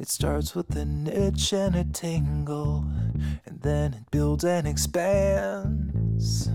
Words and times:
It 0.00 0.08
starts 0.08 0.54
with 0.54 0.74
an 0.76 1.08
itch 1.08 1.52
and 1.52 1.76
a 1.76 1.84
tingle, 1.84 2.86
and 3.44 3.60
then 3.60 3.92
it 3.92 4.10
builds 4.10 4.44
and 4.44 4.66
expands. 4.66 6.48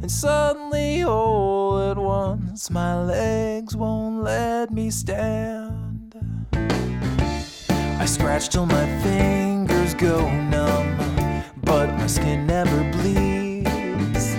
And 0.00 0.08
suddenly, 0.08 1.02
all 1.02 1.90
at 1.90 1.98
once, 1.98 2.70
my 2.70 3.02
legs 3.02 3.74
won't 3.74 4.22
let 4.22 4.70
me 4.70 4.90
stand. 4.90 6.14
I 6.52 8.04
scratch 8.06 8.48
till 8.48 8.66
my 8.66 8.86
fingers 9.02 9.94
go 9.94 10.30
numb, 10.30 11.42
but 11.64 11.88
my 11.94 12.06
skin 12.06 12.46
never 12.46 12.92
bleeds. 12.92 14.36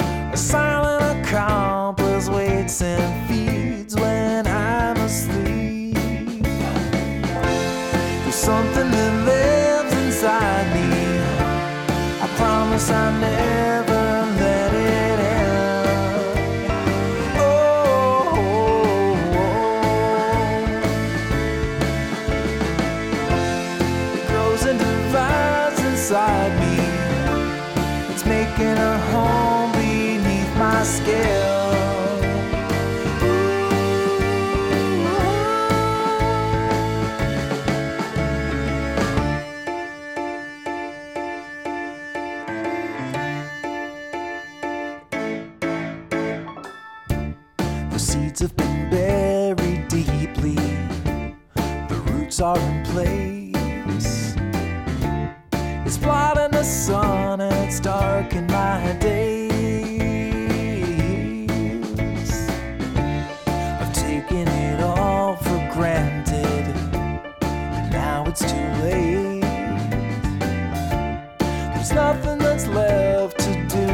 A 0.00 0.36
silent 0.36 0.69
never 12.88 13.49
The 48.00 48.06
seeds 48.06 48.40
have 48.40 48.56
been 48.56 48.88
buried 48.88 49.88
deeply. 49.88 50.54
The 50.54 52.02
roots 52.06 52.40
are 52.40 52.58
in 52.58 52.82
place. 52.86 54.34
It's 55.84 55.98
bright 55.98 56.38
in 56.38 56.50
the 56.50 56.62
sun 56.62 57.42
and 57.42 57.54
it's 57.66 57.78
dark 57.78 58.32
in 58.32 58.46
my 58.46 58.96
days. 59.00 59.50
I've 63.46 63.92
taken 63.92 64.48
it 64.48 64.80
all 64.80 65.36
for 65.36 65.70
granted, 65.74 66.72
but 67.42 67.90
now 67.90 68.24
it's 68.26 68.40
too 68.40 68.70
late. 68.82 69.42
There's 71.74 71.92
nothing 71.92 72.38
that's 72.38 72.66
left 72.66 73.38
to 73.40 73.66
do 73.68 73.89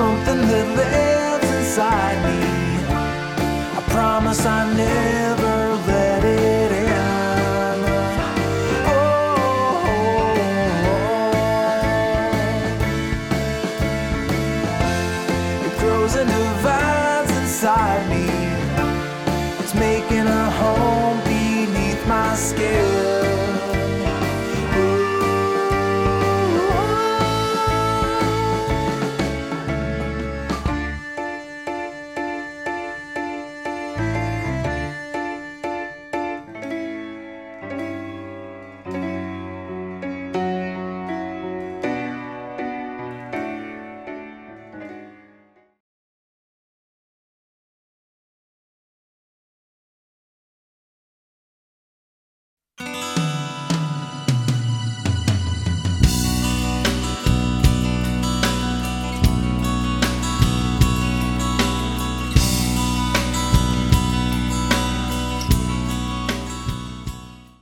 something 0.00 0.40
that 0.52 0.66
lives 0.80 1.48
inside 1.58 2.18
me. 2.28 2.40
I 3.78 3.80
promise 3.96 4.40
I 4.46 4.48
never 4.86 5.56
let 5.90 6.20
it 6.24 6.70
in. 6.72 6.88
Oh, 8.88 8.94
oh, 8.94 8.98
oh. 10.90 10.92
it 15.66 15.72
grows 15.80 16.14
into 16.22 16.40
vines 16.64 17.30
inside 17.42 18.02
me. 18.14 18.24
It's 19.62 19.74
making 19.74 20.26
a 20.42 20.44
home. 20.60 20.99